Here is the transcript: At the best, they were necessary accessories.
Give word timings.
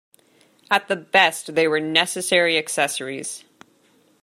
At 0.71 0.87
the 0.87 0.95
best, 0.95 1.53
they 1.53 1.67
were 1.67 1.79
necessary 1.79 2.57
accessories. 2.57 3.43